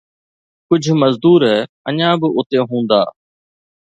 [0.67, 1.41] ڪجهه مزدور
[1.89, 3.01] اڃا به اتي هوندا